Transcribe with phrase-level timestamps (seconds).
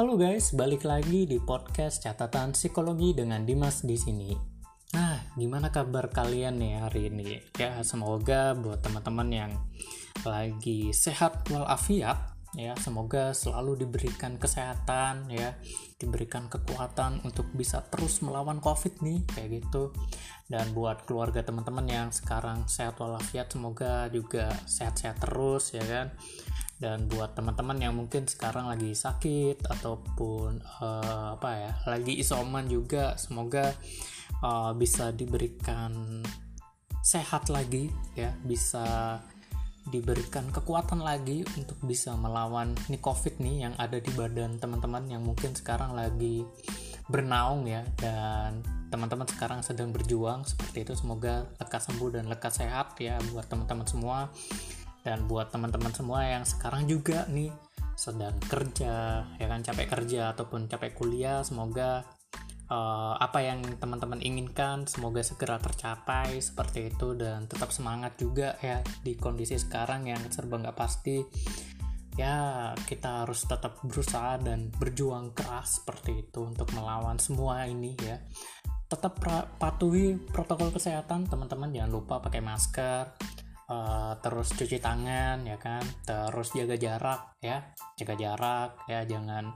[0.00, 4.32] Halo guys, balik lagi di podcast catatan psikologi dengan Dimas di sini.
[4.96, 7.36] Nah, gimana kabar kalian nih hari ini?
[7.60, 9.52] Ya, semoga buat teman-teman yang
[10.24, 12.16] lagi sehat walafiat
[12.56, 15.54] ya semoga selalu diberikan kesehatan ya
[16.02, 19.94] diberikan kekuatan untuk bisa terus melawan covid nih kayak gitu
[20.50, 26.10] dan buat keluarga teman-teman yang sekarang sehat walafiat semoga juga sehat-sehat terus ya kan
[26.80, 33.20] dan buat teman-teman yang mungkin sekarang lagi sakit ataupun uh, apa ya lagi isoman juga
[33.20, 33.76] semoga
[34.40, 36.24] uh, bisa diberikan
[37.04, 38.32] sehat lagi ya.
[38.44, 39.18] Bisa
[39.90, 45.24] diberikan kekuatan lagi untuk bisa melawan nih covid nih yang ada di badan teman-teman yang
[45.24, 46.44] mungkin sekarang lagi
[47.08, 47.84] bernaung ya.
[47.96, 50.92] Dan teman-teman sekarang sedang berjuang seperti itu.
[50.96, 54.32] Semoga lekas sembuh dan lekas sehat ya buat teman-teman semua
[55.06, 57.52] dan buat teman-teman semua yang sekarang juga nih
[57.96, 62.04] sedang kerja ya kan capek kerja ataupun capek kuliah semoga
[62.70, 68.80] uh, apa yang teman-teman inginkan semoga segera tercapai seperti itu dan tetap semangat juga ya
[69.02, 71.20] di kondisi sekarang yang serba nggak pasti.
[72.18, 78.18] Ya kita harus tetap berusaha dan berjuang keras seperti itu untuk melawan semua ini ya.
[78.90, 79.22] Tetap
[79.56, 83.14] patuhi protokol kesehatan teman-teman jangan lupa pakai masker
[83.70, 85.86] uh, terus cuci tangan ya kan?
[86.02, 87.70] Terus jaga jarak ya.
[87.94, 89.06] Jaga jarak ya.
[89.06, 89.54] Jangan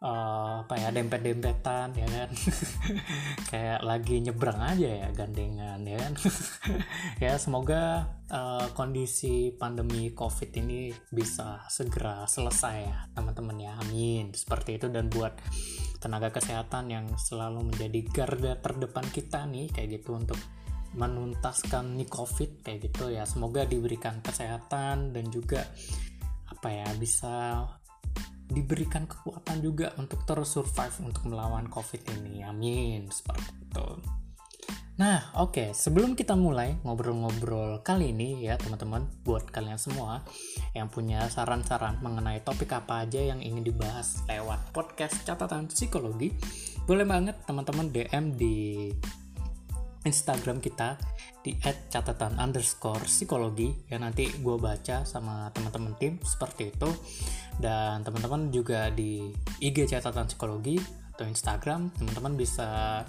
[0.00, 2.30] uh, apa ya dempet-dempetan ya kan?
[3.52, 6.12] Kayak lagi nyebrang aja ya gandengan ya kan?
[7.22, 13.72] Ya semoga uh, kondisi pandemi covid ini bisa segera selesai ya teman-teman ya.
[13.80, 14.32] Amin.
[14.32, 14.88] Seperti itu.
[14.88, 15.36] Dan buat
[16.00, 20.36] tenaga kesehatan yang selalu menjadi garda terdepan kita nih kayak gitu untuk
[20.94, 25.66] menuntaskan nih covid kayak gitu ya semoga diberikan kesehatan dan juga
[26.50, 27.66] apa ya bisa
[28.48, 33.86] diberikan kekuatan juga untuk terus survive untuk melawan covid ini amin seperti itu
[34.94, 35.68] Nah, oke, okay.
[35.74, 40.22] sebelum kita mulai ngobrol-ngobrol kali ini ya, teman-teman, buat kalian semua
[40.70, 46.30] yang punya saran-saran mengenai topik apa aja yang ingin dibahas lewat podcast catatan psikologi,
[46.86, 48.94] boleh banget teman-teman DM di
[50.04, 51.00] Instagram kita
[51.40, 53.72] di @catatan underscore psikologi.
[53.88, 56.88] Ya nanti gue baca sama teman-teman tim seperti itu.
[57.56, 60.76] Dan teman-teman juga di IG catatan psikologi
[61.14, 63.00] atau Instagram teman-teman bisa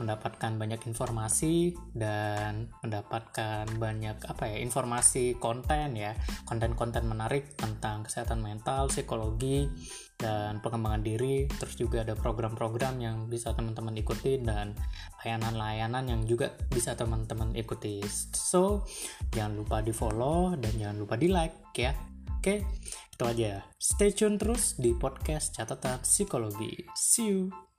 [0.00, 6.16] mendapatkan banyak informasi dan mendapatkan banyak apa ya informasi konten ya.
[6.48, 9.68] Konten-konten menarik tentang kesehatan mental psikologi
[10.16, 11.46] dan pengembangan diri.
[11.50, 14.74] Terus juga ada program-program yang bisa teman-teman ikuti dan
[15.22, 18.00] layanan-layanan yang juga bisa teman-teman ikuti.
[18.32, 18.86] So
[19.34, 21.92] jangan lupa di follow dan jangan lupa di like ya.
[22.38, 22.64] Oke
[23.12, 23.62] itu aja.
[23.78, 26.88] Stay tune terus di podcast catatan psikologi.
[26.96, 27.71] See you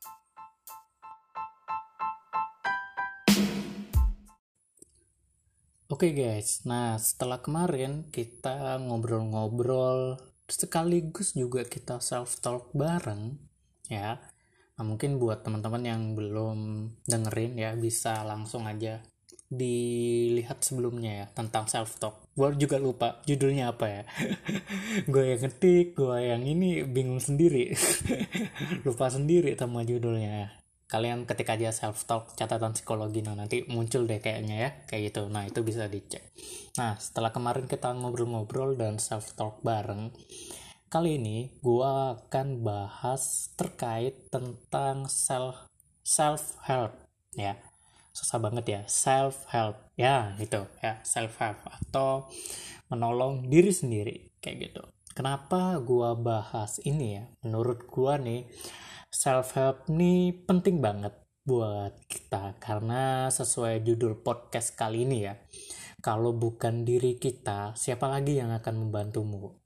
[5.92, 10.16] Oke okay guys, nah setelah kemarin kita ngobrol-ngobrol
[10.48, 13.36] sekaligus juga kita self talk bareng
[13.92, 14.16] ya.
[14.80, 19.04] Nah mungkin buat teman-teman yang belum dengerin ya bisa langsung aja
[19.52, 22.32] dilihat sebelumnya ya tentang self talk.
[22.32, 24.04] Gue juga lupa judulnya apa ya.
[25.12, 27.76] gue yang ngetik, gue yang ini bingung sendiri,
[28.88, 30.63] lupa sendiri sama judulnya
[30.94, 35.26] kalian ketik aja self talk catatan psikologi nah nanti muncul deh kayaknya ya kayak gitu.
[35.26, 36.22] Nah itu bisa dicek.
[36.78, 40.14] Nah setelah kemarin kita ngobrol-ngobrol dan self talk bareng
[40.94, 45.66] kali ini gua akan bahas terkait tentang self
[46.06, 46.94] self help
[47.34, 47.58] ya.
[48.14, 52.30] Susah banget ya self help ya gitu ya self help atau
[52.94, 54.86] menolong diri sendiri kayak gitu.
[55.18, 57.26] Kenapa gua bahas ini ya?
[57.42, 58.46] Menurut gua nih
[59.14, 61.14] self help ini penting banget
[61.46, 62.58] buat kita.
[62.58, 65.38] Karena sesuai judul podcast kali ini ya
[66.04, 69.64] kalau bukan diri kita siapa lagi yang akan membantumu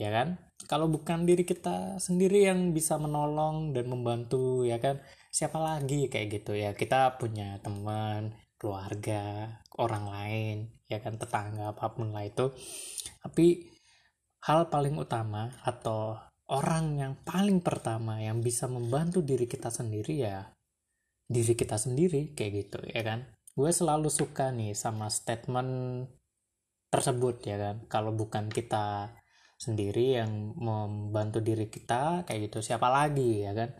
[0.00, 0.40] ya kan?
[0.66, 4.98] Kalau bukan diri kita sendiri yang bisa menolong dan membantu ya kan?
[5.30, 6.72] Siapa lagi kayak gitu ya?
[6.72, 10.56] Kita punya teman keluarga orang lain
[10.90, 11.20] ya kan?
[11.20, 12.50] Tetangga apa pun lah itu.
[13.22, 13.70] Tapi
[14.42, 16.18] hal paling utama atau
[16.50, 20.46] orang yang paling pertama yang bisa membantu diri kita sendiri ya
[21.26, 23.26] diri kita sendiri kayak gitu ya kan?
[23.56, 26.06] Gue selalu suka nih sama statement
[26.92, 27.76] tersebut ya kan?
[27.90, 29.10] Kalau bukan kita
[29.56, 33.70] sendiri yang membantu diri kita kayak gitu siapa lagi ya kan?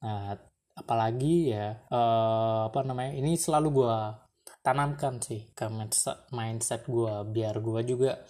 [0.00, 0.38] Nah
[0.78, 3.98] apalagi ya uh, apa namanya ini selalu gue
[4.62, 5.66] tanamkan sih ke
[6.30, 8.22] mindset gue biar gue juga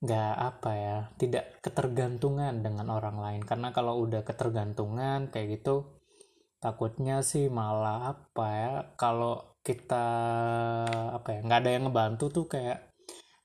[0.00, 3.42] nggak apa ya tidak ketergantungan dengan orang lain.
[3.44, 6.00] Karena kalau udah ketergantungan kayak gitu
[6.60, 10.06] takutnya sih malah apa ya kalau kita
[11.16, 12.92] apa ya nggak ada yang ngebantu tuh kayak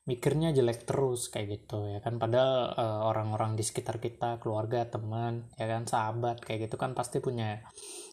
[0.06, 2.16] mikirnya jelek terus kayak gitu ya kan.
[2.16, 7.20] Padahal uh, orang-orang di sekitar kita keluarga teman ya kan sahabat kayak gitu kan pasti
[7.20, 7.60] punya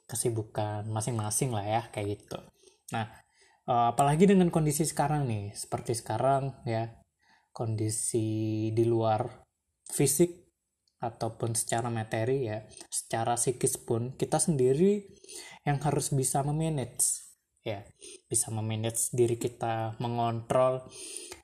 [0.04, 2.40] kesibukan masing-masing lah ya kayak gitu.
[2.92, 3.08] Nah
[3.72, 7.03] uh, apalagi dengan kondisi sekarang nih seperti sekarang ya
[7.54, 9.24] kondisi di luar
[9.88, 10.44] fisik
[11.04, 15.04] ataupun secara materi ya secara psikis pun kita sendiri
[15.64, 17.24] yang harus bisa memanage
[17.64, 17.88] ya.
[18.28, 20.84] Bisa memanage diri kita mengontrol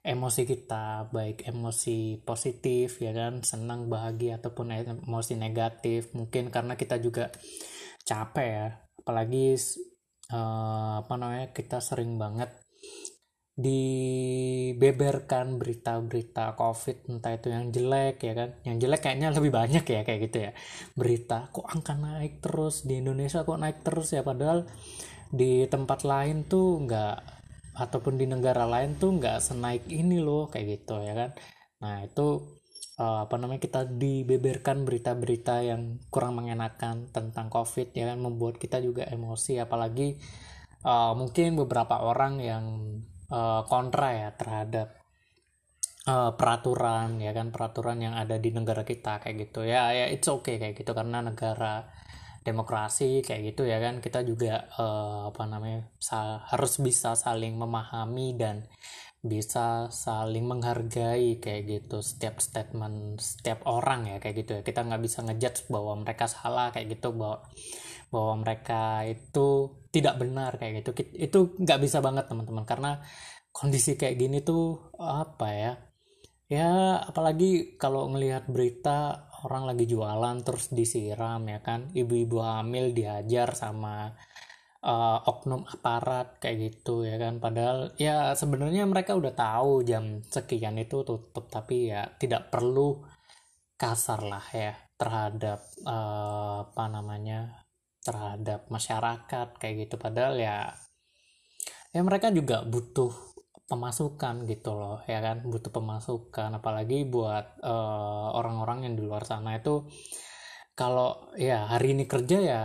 [0.03, 6.11] emosi kita baik emosi positif ya kan senang bahagia ataupun emosi negatif.
[6.13, 7.31] Mungkin karena kita juga
[8.03, 8.67] capek ya
[8.99, 9.55] apalagi
[10.35, 12.51] uh, apa namanya kita sering banget
[13.59, 18.49] dibeberkan berita-berita covid entah itu yang jelek ya kan?
[18.63, 20.51] Yang jelek kayaknya lebih banyak ya kayak gitu ya.
[20.95, 22.87] Berita kok angka naik terus?
[22.87, 24.23] Di Indonesia kok naik terus ya?
[24.23, 24.63] Padahal
[25.29, 27.15] di tempat lain tuh nggak
[27.75, 31.35] ataupun di negara lain tuh nggak senaik ini loh kayak gitu ya kan?
[31.83, 32.55] Nah itu
[32.95, 38.23] uh, apa namanya kita dibeberkan berita-berita yang kurang mengenakan tentang covid ya kan?
[38.23, 40.15] Membuat kita juga emosi apalagi
[40.87, 42.65] uh, mungkin beberapa orang yang
[43.29, 44.99] uh, kontra ya terhadap
[46.09, 49.65] uh, peraturan ya kan peraturan yang ada di negara kita kayak gitu.
[49.65, 51.89] Ya ya it's okay kayak gitu karena negara
[52.43, 54.01] demokrasi kayak gitu ya kan.
[54.01, 55.89] Kita juga uh, apa namanya
[56.49, 58.65] harus bisa saling memahami dan
[59.19, 64.61] bisa saling menghargai kayak gitu setiap statement setiap orang ya kayak gitu ya.
[64.63, 67.43] Kita nggak bisa ngejudge bahwa mereka salah kayak gitu bahwa
[68.09, 69.47] bahwa mereka itu
[69.91, 70.89] tidak benar kayak gitu.
[71.19, 72.63] Itu nggak bisa banget teman-teman.
[72.63, 72.91] Karena
[73.51, 75.73] kondisi kayak gini tuh apa ya
[76.49, 81.91] ya apalagi kalau ngelihat berita orang lagi jualan terus disiram ya kan.
[81.91, 84.15] Ibu-ibu hamil dihajar sama
[84.83, 87.39] uh, oknum aparat kayak gitu ya kan?
[87.43, 93.03] Padahal ya sebenarnya mereka udah tahu jam sekian itu tutup tapi ya tidak perlu
[93.79, 97.63] kasar lah ya terhadap uh, apa namanya
[98.03, 99.95] terhadap masyarakat kayak gitu.
[99.99, 100.71] Padahal ya
[101.95, 103.11] ya mereka juga butuh
[103.69, 105.43] pemasukan gitu loh ya kan?
[105.45, 109.87] Butuh pemasukan apalagi buat uh, orang-orang yang di luar sana itu
[110.79, 112.63] kalau ya hari ini kerja ya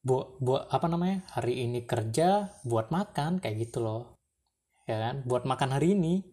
[0.00, 4.16] buat buat apa namanya hari ini kerja buat makan kayak gitu loh.
[4.88, 5.22] Ya kan?
[5.28, 6.24] Buat makan hari ini.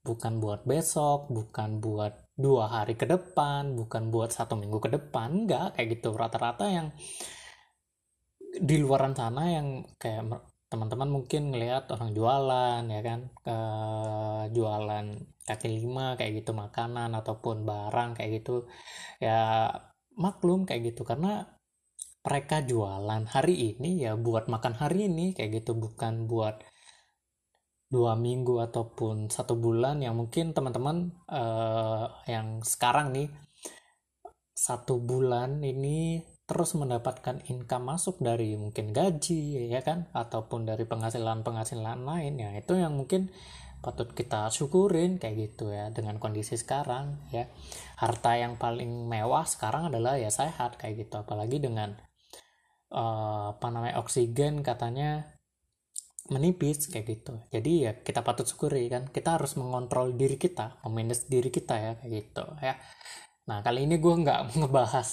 [0.00, 5.44] Bukan buat besok bukan buat dua hari ke depan bukan buat satu minggu ke depan
[5.44, 6.16] enggak kayak gitu.
[6.16, 6.88] Rata-rata yang
[8.40, 10.24] di luaran sana yang kayak
[10.72, 13.20] teman-teman mungkin ngelihat orang jualan ya kan?
[13.44, 13.56] Ke
[14.56, 15.06] jualan
[15.44, 18.64] kaki lima kayak gitu makanan ataupun barang kayak gitu.
[19.20, 19.68] Ya
[20.16, 21.04] maklum kayak gitu.
[21.04, 21.59] Karena
[22.20, 25.72] mereka jualan hari ini ya buat makan hari ini kayak gitu.
[25.72, 26.60] Bukan buat
[27.88, 30.04] dua minggu ataupun satu bulan.
[30.04, 33.28] Yang mungkin teman-teman uh, yang sekarang nih
[34.52, 40.12] satu bulan ini terus mendapatkan income masuk dari mungkin gaji ya kan?
[40.12, 42.36] Ataupun dari penghasilan-penghasilan lain.
[42.36, 43.32] Ya itu yang mungkin
[43.80, 47.48] patut kita syukurin kayak gitu ya dengan kondisi sekarang ya.
[47.96, 51.16] Harta yang paling mewah sekarang adalah ya sehat kayak gitu.
[51.24, 51.96] Apalagi dengan
[52.90, 55.40] uh, apa namanya oksigen katanya
[56.30, 57.34] menipis kayak gitu.
[57.50, 61.92] Jadi ya kita patut syukuri kan kita harus mengontrol diri kita memanage diri kita ya
[61.98, 62.78] kayak gitu ya.
[63.50, 65.08] Nah kali ini gue nggak ngebahas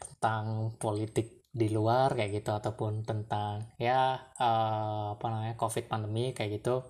[0.00, 6.60] tentang politik di luar kayak gitu ataupun tentang ya uh, apa namanya covid pandemi kayak
[6.60, 6.84] gitu.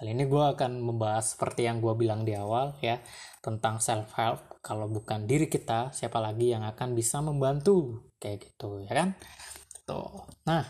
[0.00, 3.04] Kali ini gue akan membahas seperti yang gue bilang di awal ya
[3.44, 8.84] tentang self help kalau bukan diri kita siapa lagi yang akan bisa membantu kayak gitu
[8.84, 9.08] ya kan?
[9.88, 10.62] Tuh nah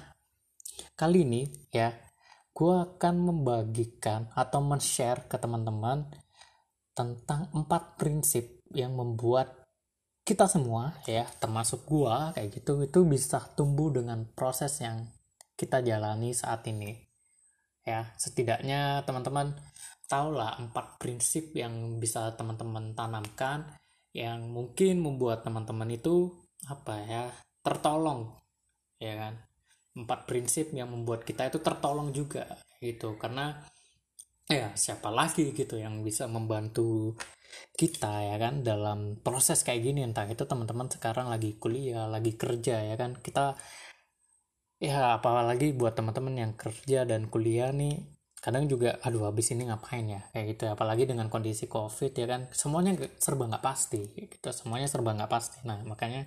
[0.97, 1.42] kali ini
[1.75, 1.92] ya
[2.50, 6.09] gue akan membagikan atau men-share ke teman-teman
[6.92, 9.61] tentang empat prinsip yang membuat
[10.21, 15.11] kita semua ya termasuk gua kayak gitu itu bisa tumbuh dengan proses yang
[15.59, 16.95] kita jalani saat ini.
[17.83, 19.59] Ya setidaknya teman-teman
[20.07, 23.75] tahulah empat prinsip yang bisa teman-teman tanamkan
[24.14, 26.30] yang mungkin membuat teman-teman itu
[26.69, 27.23] apa ya
[27.64, 28.37] tertolong
[29.00, 29.35] ya kan?
[29.97, 32.47] Empat prinsip yang membuat kita itu tertolong juga
[32.83, 33.17] gitu.
[33.17, 33.57] Karena
[34.50, 37.17] ya siapa lagi gitu yang bisa membantu
[37.75, 38.61] kita ya kan?
[38.61, 43.17] Dalam proses kayak gini entah itu teman-teman sekarang lagi kuliah lagi kerja ya kan?
[43.19, 43.57] Kita
[44.81, 50.09] ya apalagi buat teman-teman yang kerja dan kuliah nih kadang juga aduh habis ini ngapain
[50.09, 50.25] ya?
[50.32, 52.49] Kayak gitu apalagi dengan kondisi covid ya kan.
[52.56, 54.49] Semuanya serba nggak pasti gitu.
[54.50, 55.61] Semuanya serba nggak pasti.
[55.68, 56.25] Nah makanya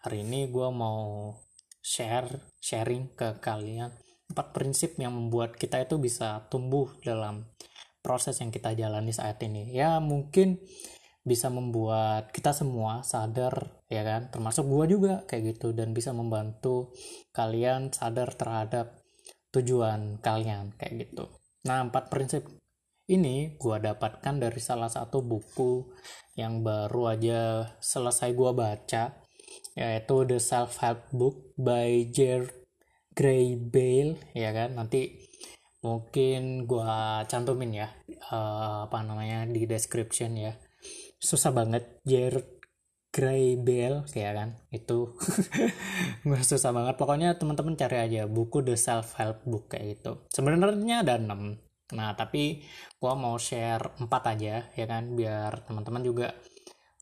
[0.00, 1.36] hari ini gue mau
[1.84, 3.92] share sharing ke kalian
[4.32, 7.44] empat prinsip yang membuat kita itu bisa tumbuh dalam
[8.00, 9.76] proses yang kita jalani saat ini.
[9.76, 10.56] Ya mungkin
[11.22, 14.32] bisa membuat kita semua sadar ya kan.
[14.32, 15.76] Termasuk gue juga kayak gitu.
[15.76, 16.96] Dan bisa membantu
[17.36, 19.04] kalian sadar terhadap
[19.52, 22.42] tujuan kalian kayak gitu Nah, empat prinsip
[23.06, 25.94] ini gue dapatkan dari salah satu buku
[26.34, 27.40] yang baru aja
[27.78, 29.22] selesai gue baca,
[29.78, 32.50] yaitu The Self Help Book by Jer
[33.14, 34.74] Gray Bale, ya kan?
[34.74, 35.22] Nanti
[35.86, 36.94] mungkin gue
[37.30, 37.88] cantumin ya,
[38.34, 40.58] uh, apa namanya di description ya.
[41.22, 42.51] Susah banget Jer
[43.12, 44.56] Gray Bale ya kan?
[44.72, 45.20] Itu
[46.26, 50.24] gue susah banget pokoknya teman-teman cari aja buku The Self Help Book kayak gitu.
[50.32, 52.64] Sebenarnya ada 6 nah tapi
[52.96, 55.12] gue mau share 4 aja ya kan?
[55.12, 56.32] Biar teman-teman juga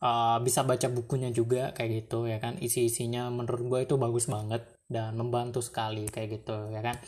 [0.03, 2.59] uh, bisa baca bukunya juga kayak gitu ya kan?
[2.59, 6.99] Isi-isinya menurut gue itu bagus banget dan membantu sekali kayak gitu ya kan?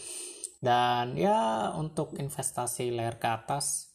[0.63, 3.91] Dan ya untuk investasi layar ke atas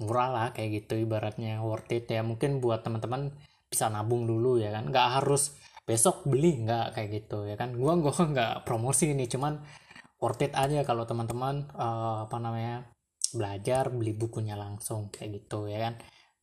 [0.00, 2.08] murah lah kayak gitu ibaratnya worth it.
[2.08, 3.36] Ya mungkin buat teman-teman
[3.70, 4.88] bisa nabung dulu ya kan.
[4.88, 5.54] Nggak harus
[5.86, 7.74] besok beli nggak kayak gitu ya kan.
[7.74, 9.58] Gua gua nggak promosi ini cuman
[10.18, 12.88] worth it aja kalau teman-teman uh, apa namanya
[13.34, 15.94] belajar beli bukunya langsung kayak gitu ya kan.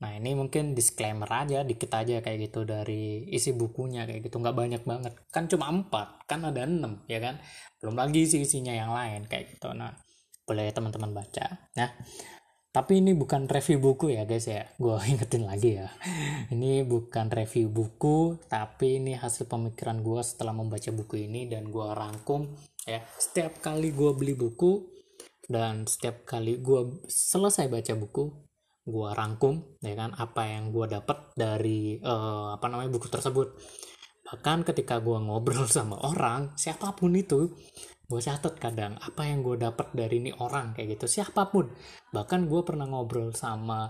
[0.03, 4.39] Nah ini mungkin disclaimer aja dikit aja kayak gitu dari isi bukunya kayak gitu.
[4.39, 5.13] Nggak banyak banget.
[5.31, 7.39] Kan cuma empat kan ada enam ya kan.
[7.79, 9.71] Belum lagi isi isinya yang lain kayak gitu.
[9.71, 9.95] Nah
[10.43, 11.71] boleh teman-teman baca.
[11.79, 11.89] Nah
[12.73, 14.65] tapi ini bukan review buku ya guys ya.
[14.81, 15.93] Gue ingetin lagi ya.
[16.49, 21.85] Ini bukan review buku tapi ini hasil pemikiran gue setelah membaca buku ini dan gue
[21.93, 22.49] rangkum
[22.89, 23.05] ya.
[23.21, 24.89] Setiap kali gue beli buku
[25.45, 28.41] dan setiap kali gue selesai baca buku
[28.83, 33.53] gue rangkum ya kan apa yang gue dapat dari uh, apa namanya buku tersebut.
[34.33, 37.53] Bahkan ketika gue ngobrol sama orang siapa pun itu
[38.13, 41.09] gue catat kadang apa yang gue dapat dari ini orang kayak gitu.
[41.09, 41.65] Siapa pun.
[42.13, 43.89] Bahkan gue pernah ngobrol sama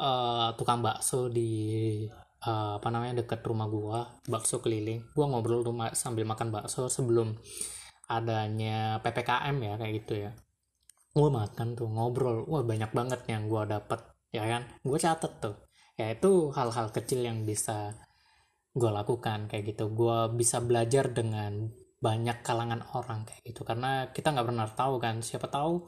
[0.00, 2.08] uh, tukang bakso di
[2.48, 4.00] uh, apa namanya deket rumah gue
[4.32, 5.04] bakso keliling.
[5.12, 7.36] Gue ngobrol rumah sambil makan bakso sebelum
[8.08, 10.32] adanya ppkm ya kayak gitu ya.
[11.12, 12.48] Gue makan tuh ngobrol.
[12.48, 14.00] Wah banyak banget yang gue dapat
[14.32, 14.64] ya kan?
[14.80, 15.68] Gue catet tuh.
[16.00, 17.92] Ya itu hal-hal kecil yang bisa
[18.72, 19.92] gue lakukan kayak gitu.
[19.92, 21.68] Gue bisa belajar dengan
[22.00, 23.62] banyak kalangan orang kayak gitu.
[23.62, 25.84] Karena kita nggak pernah tahu kan siapa tahu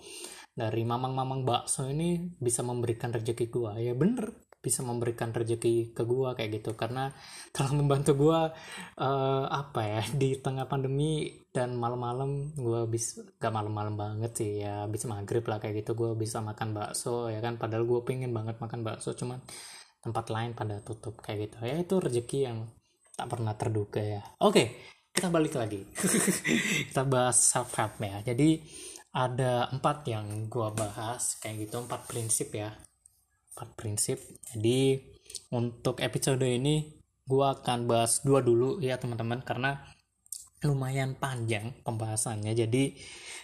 [0.52, 3.80] dari mamang-mamang bakso ini bisa memberikan rezeki gua.
[3.80, 6.76] Ya bener bisa memberikan rezeki ke gua kayak gitu.
[6.76, 7.08] Karena
[7.56, 8.52] telah membantu gua
[9.00, 14.84] uh, apa ya di tengah pandemi dan malam-malam gua bisa gak malam-malam banget sih ya
[14.92, 15.96] bisa maghrib lah kayak gitu.
[15.96, 17.56] Gua bisa makan bakso ya kan.
[17.56, 19.40] Padahal gua pengen banget makan bakso cuman
[20.04, 21.56] tempat lain pada tutup kayak gitu.
[21.64, 22.68] Ya itu rezeki yang
[23.16, 24.20] tak pernah terduga ya.
[24.44, 24.68] Oke okay
[25.12, 25.84] kita balik lagi.
[26.88, 28.58] Kita bahas self help ya jadi
[29.12, 31.84] ada empat yang gua bahas kayak gitu.
[31.84, 32.72] Empat prinsip ya.
[33.52, 34.18] Empat prinsip.
[34.56, 34.96] Jadi
[35.52, 36.96] untuk episode ini
[37.28, 39.44] gua akan bahas dua dulu ya teman-teman.
[39.44, 39.76] Karena
[40.64, 42.56] lumayan panjang pembahasannya.
[42.56, 42.96] Jadi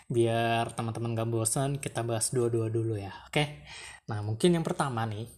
[0.09, 3.13] biar teman-teman gak bosan kita bahas dua-dua dulu ya.
[3.29, 3.69] Oke?
[4.09, 5.29] Nah mungkin yang pertama nih.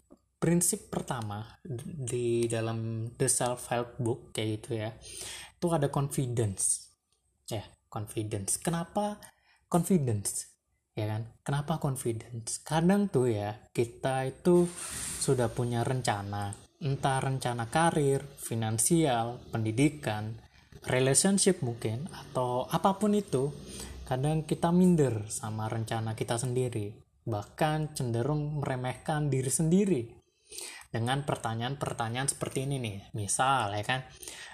[0.41, 1.45] Prinsip pertama
[1.85, 4.89] di dalam the self help book kayak gitu ya
[5.61, 6.89] itu ada confidence.
[7.53, 7.61] Ya
[7.93, 8.57] confidence.
[8.57, 9.21] Kenapa
[9.69, 10.49] confidence?
[10.97, 11.29] Ya kan?
[11.45, 12.65] Kenapa confidence?
[12.65, 14.65] Kadang tuh ya kita itu
[15.21, 16.57] sudah punya rencana.
[16.81, 20.33] Entah rencana karir finansial pendidikan
[20.89, 23.53] relationship mungkin atau apa pun itu
[24.09, 26.97] kadang kita minder sama rencana kita sendiri.
[27.29, 30.21] Bahkan cenderung meremehkan diri sendiri
[30.91, 32.97] dengan pertanyaan-pertanyaan seperti ini nih.
[33.15, 34.01] Misal ya kan?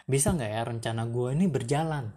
[0.04, 2.12] Bisa nggak ya rencana gue ini berjalan?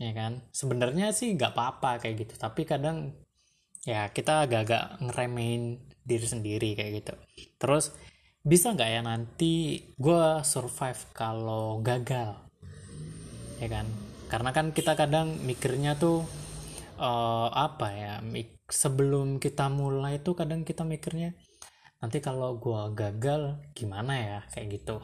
[0.00, 0.42] Ya kan?
[0.50, 2.34] Sebenarnya sih nggak apa-apa kayak gitu.
[2.40, 3.12] Tapi kadang
[3.84, 7.14] ya kita agak-agak ngeremehin diri sendiri kayak gitu.
[7.60, 7.92] Terus
[8.42, 12.40] bisa nggak ya nanti gue survive kalau gagal?
[13.62, 13.86] Ya kan?
[14.26, 16.24] Karena kan kita kadang mikirnya tuh
[16.96, 18.14] uh, apa ya
[18.72, 21.36] sebelum kita mulai tuh kadang kita mikirnya
[22.02, 24.38] nanti kalau gue gagal gimana ya?
[24.50, 24.96] Kayak gitu.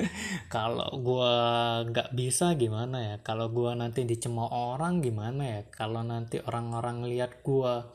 [0.54, 1.34] Kalau gue
[1.94, 3.16] nggak bisa gimana ya?
[3.22, 5.60] Kalau gue nanti dicemooh orang gimana ya?
[5.70, 7.94] Kalau nanti orang-orang lihat gue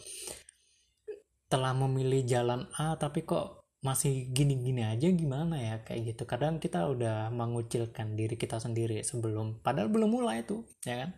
[1.51, 5.75] telah memilih jalan A tapi kok masih gini-gini aja gimana ya?
[5.83, 6.24] Kayak gitu.
[6.24, 11.12] Kadang kita udah mengucilkan diri kita sendiri sebelum padahal belum mulai tuh ya kan?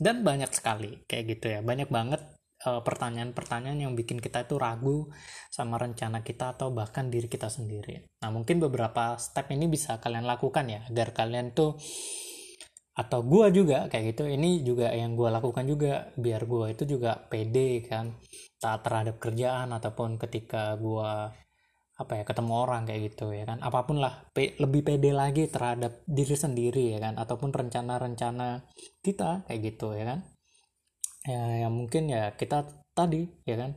[0.00, 1.60] Dan banyak sekali kayak gitu ya.
[1.60, 2.31] Banyak banget
[2.62, 5.10] pertanyaan-pertanyaan yang bikin kita itu ragu
[5.50, 8.06] sama rencana kita atau bahkan diri kita sendiri.
[8.22, 11.74] Nah, mungkin beberapa step ini bisa kalian lakukan ya agar kalian tuh
[12.92, 14.30] atau gua juga kayak gitu.
[14.30, 18.14] Ini juga yang gua lakukan juga biar gua itu juga pede kan
[18.62, 21.34] tak terhadap kerjaan ataupun ketika gua
[22.02, 25.46] apa ya ketemu orang kayak gitu ya kan apa pun lah pe, lebih pede lagi
[25.46, 28.66] terhadap diri sendiri ya kan ataupun rencana-rencana
[29.04, 30.18] kita kayak gitu ya kan
[31.26, 33.72] ya yang mungkin ya kita tadi ya kan?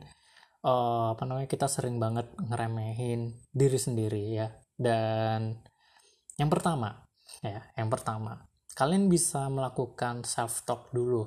[0.66, 4.48] Uh, apa namanya kita sering banget ngeremehin diri sendiri ya.
[4.76, 5.56] Dan
[6.36, 7.06] yang pertama
[7.40, 8.44] ya yang pertama
[8.76, 11.24] kalian bisa melakukan self talk dulu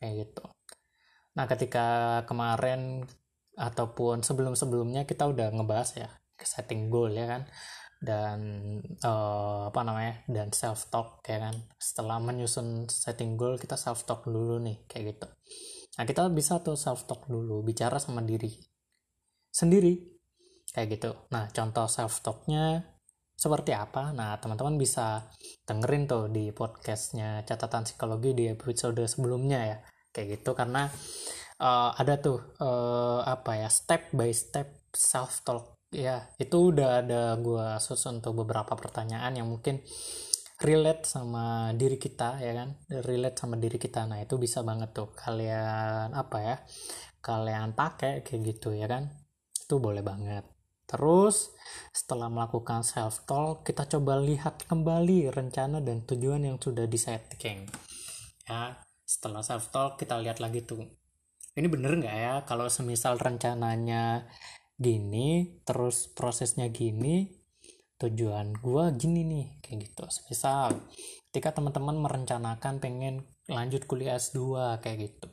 [0.00, 0.44] kayak gitu.
[1.36, 3.04] Nah ketika kemarin
[3.58, 7.42] ataupun sebelum-sebelumnya kita udah ngebahas ya setting goal ya kan
[7.98, 8.38] dan
[9.02, 11.54] uh, apa namanya dan self talk ya kan?
[11.78, 15.26] Setelah menyusun setting goal kita self talk dulu nih kayak gitu.
[15.98, 18.54] Nah kita bisa tuh self talk dulu bicara sama diri
[19.50, 19.98] sendiri
[20.70, 21.10] kayak gitu.
[21.34, 22.86] Nah contoh self talknya
[23.38, 24.14] seperti apa?
[24.14, 25.30] Nah teman-teman bisa
[25.66, 29.78] dengerin tuh di podcastnya catatan psikologi di episode sebelumnya ya.
[30.14, 30.90] Kayak gitu karena
[31.62, 37.22] uh, ada tuh uh, apa ya step by step self talk ya itu udah ada
[37.40, 39.80] gue susun untuk beberapa pertanyaan yang mungkin
[40.58, 42.68] relate sama diri kita ya kan?
[42.90, 44.04] Relate sama diri kita.
[44.04, 46.56] Nah itu bisa banget tuh kalian apa ya
[47.22, 49.08] kalian pakai kayak gitu ya kan?
[49.54, 50.44] Itu boleh banget.
[50.88, 51.52] Terus
[51.92, 57.68] setelah melakukan self talk kita coba lihat kembali rencana dan tujuan yang sudah disetting.
[58.48, 60.84] Ya setelah self talk kita lihat lagi tuh.
[61.54, 64.26] Ini bener nggak ya kalau semisal rencananya
[64.78, 67.26] gini terus prosesnya gini
[67.98, 70.06] tujuan gue gini nih kayak gitu.
[70.30, 70.78] Misal
[71.28, 75.28] ketika teman-teman merencanakan pengen lanjut kuliah S2 kayak gitu.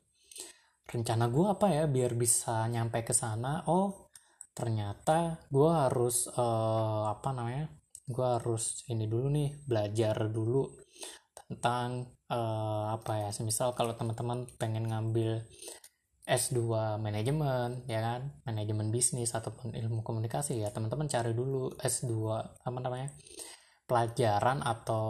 [0.90, 3.62] Rencana gue apa ya biar bisa nyampe ke sana?
[3.70, 4.10] Oh
[4.56, 7.68] ternyata gue harus uh, apa namanya
[8.08, 10.64] gue harus ini dulu nih belajar dulu
[11.46, 15.44] tentang uh, apa ya semisal kalau teman-teman pengen ngambil
[16.26, 16.58] S2
[16.98, 18.34] manajemen ya kan?
[18.50, 22.14] Manajemen bisnis ataupun ilmu komunikasi ya teman-teman cari dulu S2
[22.66, 23.14] apa namanya
[23.86, 25.06] pelajaran atau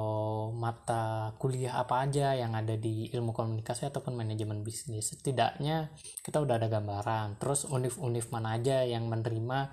[0.51, 5.15] mata kuliah apa aja yang ada di ilmu komunikasi ataupun manajemen bisnis.
[5.15, 7.39] Setidaknya kita udah ada gambaran.
[7.39, 9.71] Terus univ-univ mana aja yang menerima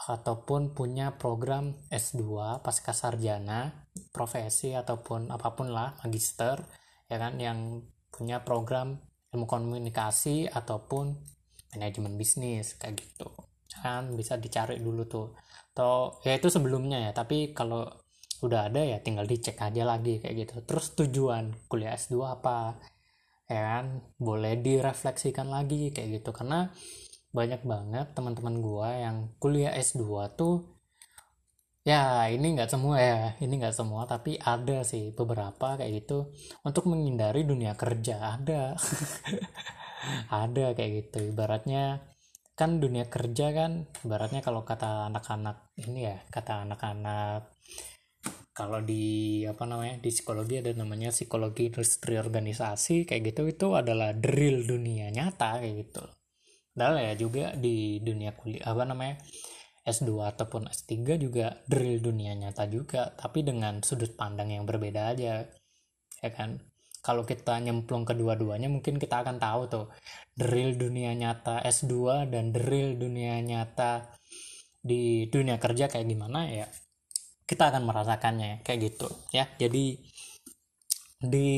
[0.00, 6.60] ataupun punya program S2 pasca sarjana profesi ataupun apa pun lah magister
[7.08, 7.40] ya kan?
[7.40, 11.14] Yang punya program ilmu komunikasi ataupun
[11.74, 13.30] manajemen bisnis kayak gitu.
[13.80, 15.34] Kan bisa dicari dulu tuh.
[15.74, 17.86] Atau ya itu sebelumnya ya tapi kalau
[18.40, 20.54] udah ada ya tinggal dicek aja lagi kayak gitu.
[20.66, 22.80] Terus tujuan kuliah S2 apa?
[23.46, 24.02] Ya kan?
[24.18, 26.30] Boleh direfleksikan lagi kayak gitu.
[26.34, 26.70] Karena
[27.30, 30.02] banyak banget teman-teman gua yang kuliah S2
[30.34, 30.79] tuh
[31.90, 33.20] ya ini nggak semua ya.
[33.42, 36.30] Ini nggak semua tapi ada sih beberapa kayak gitu.
[36.62, 38.62] Untuk menghindari dunia kerja ada.
[40.32, 41.28] Ada kayak gitu.
[41.28, 42.00] Ibaratnya
[42.56, 47.48] kan dunia kerja kan ibaratnya kalau kata anak-anak ini ya kata anak-anak
[48.52, 54.12] kalau di apa namanya di psikologi ada namanya psikologi industri organisasi kayak gitu itu adalah
[54.12, 56.04] drill dunia nyata kayak gitu.
[56.76, 59.16] Padahal ya juga di dunia kuliah apa namanya
[59.90, 65.44] S2 ataupun S3 juga drill dunia nyata juga tapi dengan sudut pandang yang berbeda aja
[66.20, 66.62] ya kan?
[67.00, 69.86] Kalau kita nyemplung kedua-duanya mungkin kita akan tahu tuh
[70.36, 74.14] drill dunia nyata S2 dan drill dunia nyata
[74.80, 76.66] di dunia kerja kayak gimana ya
[77.44, 79.50] kita akan merasakannya kayak gitu ya.
[79.58, 79.98] Jadi
[81.20, 81.50] di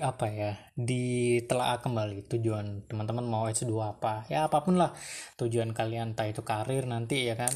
[0.00, 4.96] apa ya di telah kembali tujuan teman-teman mau S2 apa ya apa pun lah
[5.36, 7.52] tujuan kalian entah itu karir nanti ya kan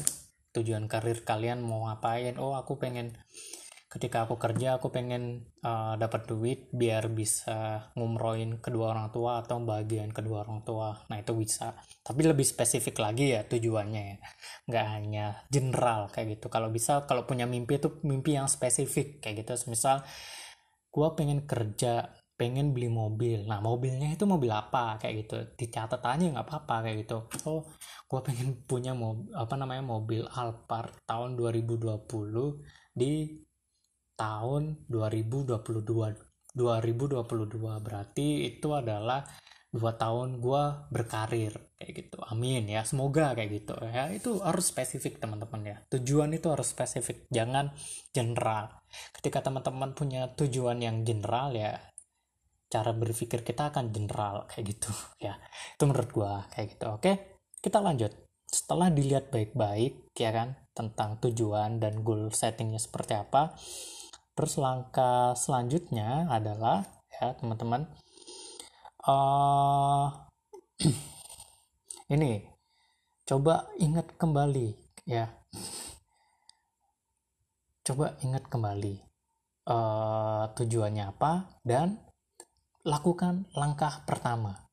[0.55, 2.39] tujuan karir kalian mau ngapain?
[2.39, 3.11] Oh aku pengen
[3.95, 9.63] ketika aku kerja aku pengen uh, dapat duit biar bisa ngumroin kedua orang tua atau
[9.63, 10.91] bagian kedua orang tua.
[11.07, 11.71] Nah itu bisa.
[12.03, 14.17] Tapi lebih spesifik lagi ya tujuannya ya.
[14.67, 16.51] Nggak hanya general kayak gitu.
[16.51, 19.71] Kalau bisa kalau punya mimpi itu mimpi yang spesifik kayak gitu.
[19.71, 20.03] Misal
[20.91, 23.47] gue pengen kerja pengen beli mobil.
[23.47, 25.35] Nah mobilnya itu mobil apa kayak gitu.
[25.55, 27.17] Dicatat aja nggak apa-apa kayak gitu.
[27.47, 27.63] Oh
[28.05, 32.05] gue pengen punya mobil apa namanya mobil Alphard tahun 2020
[32.93, 33.41] di
[34.15, 39.27] tahun 2022 2022 berarti itu adalah
[39.75, 42.17] dua tahun gue berkarir kayak gitu.
[42.31, 43.75] Amin ya semoga kayak gitu.
[43.83, 45.77] Ya itu harus spesifik teman-teman ya.
[45.91, 47.75] Tujuan itu harus spesifik jangan
[48.15, 48.71] general.
[49.11, 51.75] Ketika teman-teman punya tujuan yang general ya
[52.71, 54.95] cara berpikir kita akan general kayak gitu.
[55.27, 55.35] Ya
[55.75, 56.87] itu menurut gua kayak gitu.
[56.95, 57.34] Oke
[57.65, 58.13] kita lanjut.
[58.45, 63.57] Setelah dilihat baik-baik ya kan tentang tujuan dan goal settingnya seperti apa
[64.37, 67.87] terus langkah selanjutnya adalah ya teman-teman
[69.07, 70.11] uh,
[72.13, 72.43] ini
[73.25, 74.67] coba ingat kembali
[75.09, 75.25] ya.
[77.85, 78.93] Coba ingat kembali
[79.69, 81.97] uh, tujuannya apa dan
[82.85, 84.64] lakukan langkah pertama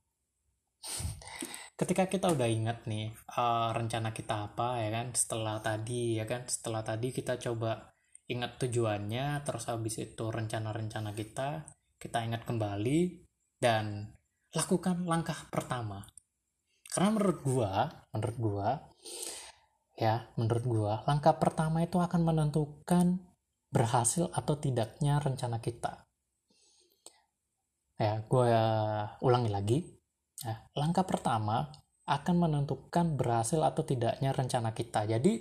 [1.83, 6.47] ketika kita udah ingat nih uh, rencana kita apa ya kan setelah tadi ya kan
[6.47, 7.91] setelah tadi kita coba
[8.31, 11.67] ingat tujuannya terus habis itu rencana-rencana kita
[11.99, 13.27] kita ingat kembali
[13.59, 14.15] dan
[14.55, 16.07] lakukan langkah pertama.
[16.87, 17.73] Karena menurut gua
[18.15, 18.69] menurut gua
[19.99, 23.27] ya menurut gua langkah pertama itu akan menentukan
[23.75, 26.07] berhasil atau tidaknya rencana kita.
[27.99, 28.51] Ya gua
[29.19, 29.79] ulangi lagi
[30.43, 31.71] ya, langkah pertama
[32.07, 35.07] akan menentukan berhasil atau tidaknya rencana kita.
[35.07, 35.39] Jadi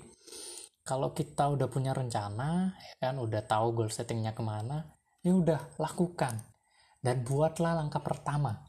[0.81, 4.93] kalau kita udah punya rencana ya kan udah tahu goal settingnya ke mana
[5.25, 6.37] ya udah lakukan.
[7.01, 8.61] Dan buatlah langkah pertama.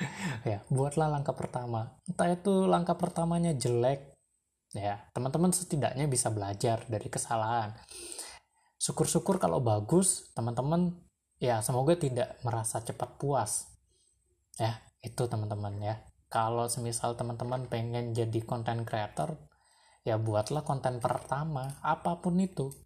[0.48, 2.00] Ya buatlah langkah pertama.
[2.08, 4.16] Entah itu langkah pertamanya jelek
[4.72, 7.76] ya teman-teman setidaknya bisa belajar dari kesalahan.
[8.80, 10.96] Syukur-syukur kalau bagus teman-teman
[11.36, 13.68] ya semoga tidak merasa cepat puas
[14.56, 15.96] ya itu teman-teman ya.
[16.30, 19.34] Kalau semisal teman-teman pengen jadi content creator
[20.06, 22.70] ya buatlah konten pertama apa pun itu.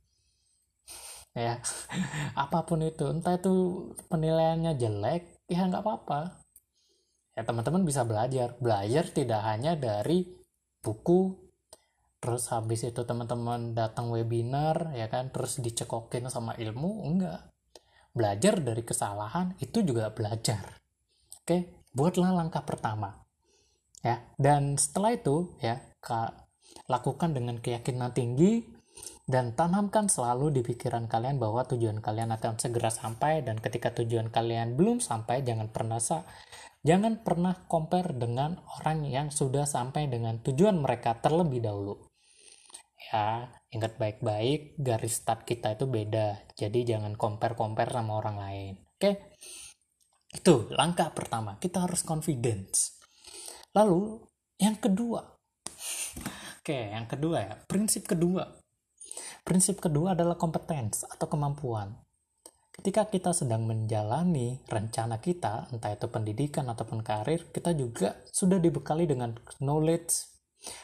[1.35, 1.59] Ya
[2.47, 3.11] apa pun itu.
[3.11, 6.47] Entah itu penilaiannya jelek ya nggak apa-apa.
[7.35, 8.55] Ya teman-teman bisa belajar.
[8.63, 10.31] Belajar tidak hanya dari
[10.79, 11.35] buku
[12.23, 17.51] terus habis itu teman-teman datang webinar ya kan terus dicekokin sama ilmu enggak.
[18.15, 20.79] Belajar dari kesalahan itu juga belajar.
[21.43, 23.25] Oke buatlah langkah pertama.
[24.05, 25.81] Ya dan setelah itu ya
[26.91, 28.61] lakukan dengan keyakinan tinggi
[29.25, 34.29] dan tanamkan selalu di pikiran kalian bahwa tujuan kalian akan segera sampai dan ketika tujuan
[34.29, 36.29] kalian belum sampai jangan pernah sa
[36.85, 41.97] jangan pernah compare dengan orang yang sudah sampai dengan tujuan mereka terlebih dahulu.
[43.09, 48.75] Ya ingat baik-baik garis start kita itu beda jadi jangan compare-compare sama orang lain.
[49.01, 49.33] Oke
[50.35, 51.57] itu langkah pertama.
[51.63, 52.99] Kita harus confidence.
[53.73, 54.19] Lalu
[54.59, 55.23] yang kedua.
[56.61, 57.55] Oke yang kedua ya.
[57.65, 58.45] Prinsip kedua.
[59.45, 61.95] Prinsip kedua adalah kompetens atau kemampuan.
[62.75, 69.07] Ketika kita sedang menjalani rencana kita, entah itu pendidikan ataupun karir, kita juga sudah dibekali
[69.07, 70.35] dengan knowledge,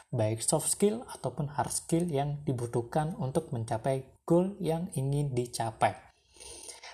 [0.07, 6.10] baik soft skill ataupun hard skill yang dibutuhkan untuk mencapai goal yang ingin dicapai.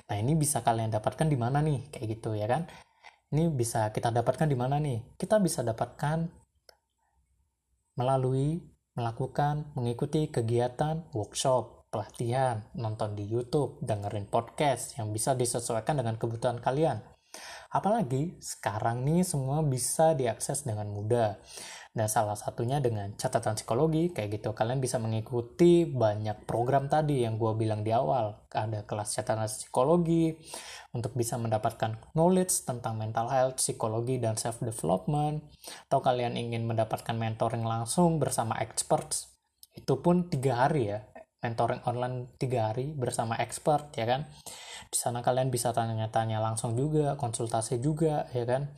[0.07, 1.91] Nah, ini bisa kalian dapatkan di mana nih?
[1.91, 2.63] Kayak gitu ya kan?
[3.27, 5.19] Ini bisa kita dapatkan di mana nih?
[5.19, 6.31] Kita bisa dapatkan
[7.99, 8.61] melalui
[8.95, 16.63] melakukan mengikuti kegiatan workshop, pelatihan, nonton di YouTube, dengerin podcast yang bisa disesuaikan dengan kebutuhan
[16.63, 17.03] kalian.
[17.67, 21.35] Apalagi sekarang nih semua bisa diakses dengan mudah.
[21.97, 24.53] Nah, salah satunya dengan catatan psikologi, kayak gitu.
[24.53, 28.37] Kalian bisa mengikuti banyak program tadi yang gue bilang di awal.
[28.53, 30.37] Ada kelas catatan psikologi,
[30.93, 35.41] untuk bisa mendapatkan knowledge tentang mental health, psikologi, dan self-development.
[35.89, 39.33] Atau kalian ingin mendapatkan mentoring langsung bersama experts,
[39.73, 41.01] itu pun tiga hari ya.
[41.41, 44.29] Mentoring online tiga hari bersama expert, ya kan.
[44.93, 48.69] Di sana kalian bisa tanya-tanya langsung juga, konsultasi juga, ya kan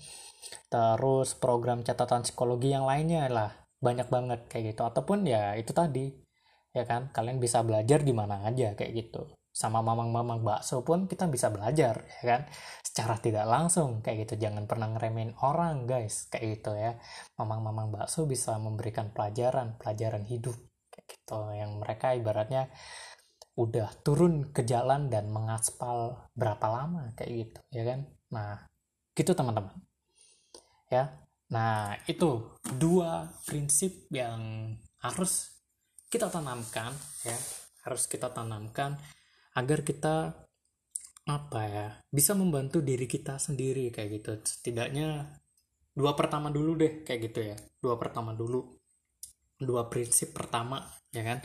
[0.69, 3.51] terus program catatan psikologi yang lainnya lah.
[3.79, 4.81] Banyak banget kayak gitu.
[4.85, 6.11] Ataupun ya itu tadi
[6.75, 7.09] ya kan?
[7.15, 9.25] Kalian bisa belajar di mana aja kayak gitu.
[9.49, 12.41] Sama mamang-mamang bakso pun kita bisa belajar ya kan?
[12.85, 14.45] Secara tidak langsung kayak gitu.
[14.45, 16.29] Jangan pernah ngeremehin orang guys.
[16.31, 16.95] Kayak gitu ya.
[17.39, 20.55] Mamang-mamang bakso bisa memberikan pelajaran pelajaran hidup
[20.93, 21.39] kayak gitu.
[21.55, 22.69] Yang mereka ibaratnya
[23.59, 27.99] udah turun ke jalan dan mengaspal berapa lama kayak gitu ya kan?
[28.31, 28.69] Nah
[29.11, 29.75] gitu teman-teman
[30.89, 31.13] ya.
[31.53, 35.53] Nah itu dua prinsip yang harus
[36.09, 36.91] kita tanamkan
[37.23, 37.37] ya.
[37.85, 38.99] Harus kita tanamkan
[39.55, 40.35] agar kita
[41.29, 44.31] apa ya bisa membantu diri kita sendiri kayak gitu.
[44.41, 45.29] Setidaknya
[45.93, 47.57] dua pertama dulu deh kayak gitu ya.
[47.79, 48.65] Dua pertama dulu.
[49.59, 51.39] Dua prinsip pertama ya kan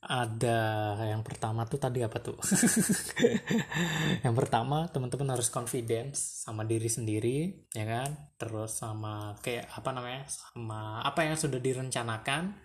[0.00, 2.40] ada yang pertama tuh tadi apa tuh?
[4.24, 8.32] Yang pertama teman-teman harus confidence sama diri sendiri ya kan?
[8.40, 12.64] Terus sama kayak apa namanya sama apa yang sudah direncanakan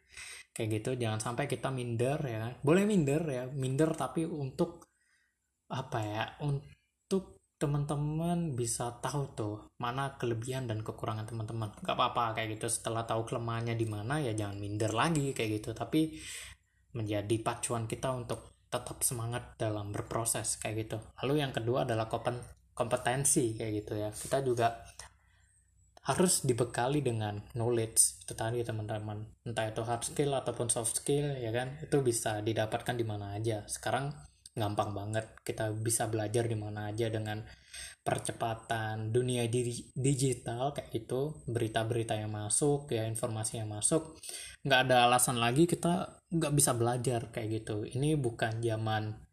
[0.56, 0.96] kayak gitu.
[0.96, 2.54] Jangan sampai kita minder ya kan?
[2.64, 3.44] Boleh minder ya.
[3.52, 4.88] Minder tapi untuk
[5.68, 11.76] apa ya untuk teman-teman bisa tahu tuh mana kelebihan dan kekurangan teman-teman.
[11.84, 12.72] Gak apa-apa kayak gitu.
[12.72, 15.76] Setelah tahu kelemahannya di mana ya jangan minder lagi kayak gitu.
[15.76, 16.16] Tapi
[16.96, 20.98] menjadi pacuan kita untuk tetap semangat dalam berproses kayak gitu.
[21.24, 22.10] Lalu yang kedua adalah
[22.76, 24.10] kompetensi kayak gitu ya.
[24.12, 24.84] Kita juga
[26.06, 29.26] harus dibekali dengan knowledge itu tadi teman-teman.
[29.48, 31.82] Entah itu hard skill ataupun soft skill ya kan?
[31.82, 33.66] Itu bisa didapatkan di mana aja.
[33.66, 34.14] Sekarang
[34.54, 35.26] gampang banget.
[35.42, 37.42] Kita bisa belajar di mana aja dengan
[38.06, 39.50] percepatan dunia
[39.98, 41.42] digital kayak gitu.
[41.50, 44.22] Berita-berita yang masuk ya informasi yang masuk.
[44.62, 47.82] Nggak ada alasan lagi kita nggak bisa belajar kayak gitu.
[47.82, 49.26] Ini bukan zaman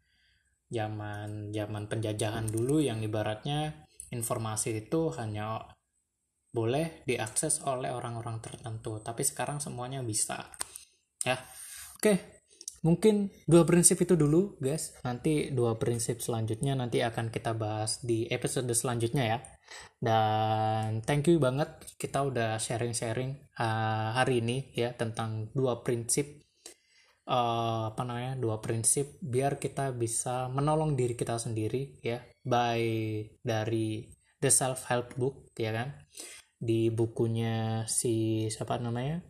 [0.73, 5.61] zaman zaman penjajahan dulu yang ibaratnya informasi itu hanya
[6.49, 8.97] boleh diakses oleh orang-orang tertentu.
[8.97, 10.49] Tapi sekarang semuanya bisa.
[11.21, 11.37] Ya
[11.95, 12.42] oke
[12.83, 14.93] mungkin dua prinsip itu dulu guys.
[15.01, 19.39] Nanti dua prinsip selanjutnya nanti akan kita bahas di episode selanjutnya ya.
[19.97, 26.43] Dan thank you banget kita udah sharing-sharing uh, hari ini ya tentang dua prinsip
[27.31, 32.83] uh, apa namanya dua prinsip biar kita bisa menolong diri kita sendiri ya by
[33.39, 34.11] dari
[34.43, 35.95] the self help book ya kan?
[36.59, 39.23] Di bukunya si siapa namanya?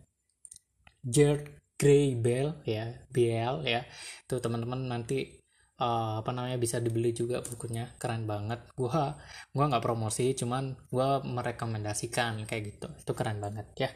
[1.06, 3.84] Gerd Grey Bell ya BL ya.
[4.24, 5.36] Itu teman-teman nanti
[5.76, 7.92] uh, apa namanya bisa dibeli juga bukunya.
[8.00, 8.64] Keren banget.
[8.72, 9.20] Gua
[9.52, 12.88] gua nggak promosi cuman gua merekomendasikan kayak gitu.
[12.96, 13.92] Itu keren banget ya.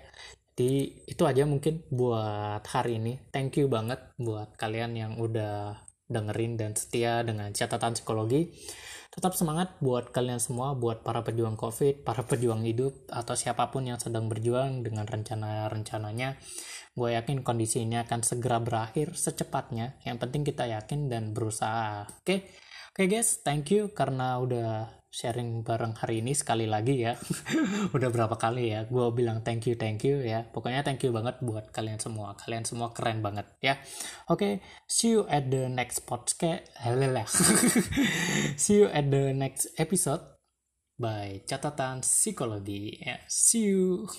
[0.53, 3.17] Jadi itu aja mungkin buat hari ini.
[3.33, 8.53] Thank you banget buat kalian yang udah dengerin dan setia dengan catatan psikologi
[9.19, 13.83] tetap semangat buat kalian semua buat para pejuang covid para pejuang hidup atau siapa pun
[13.91, 16.39] yang sedang berjuang dengan rencana-rencananya.
[16.95, 19.99] Gue yakin kondisi ini akan segera berakhir secepatnya.
[20.07, 22.07] Yang penting kita yakin dan berusaha.
[22.07, 22.23] Oke?
[22.23, 22.39] Okay?
[22.95, 23.43] oke okay, guys.
[23.43, 27.17] Thank you karena udah sharing bareng hari ini sekali lagi ya.
[27.97, 30.45] Udah berapa kali ya gue bilang thank you thank you ya.
[30.49, 32.37] Pokoknya thank you banget buat kalian semua.
[32.37, 33.81] Kalian semua keren banget ya.
[34.29, 34.53] Oke okay,
[34.87, 36.69] see you at the next podcast.
[38.63, 40.21] See you at the next episode.
[40.99, 43.23] By catatan psikologi ya.
[43.31, 44.11] See you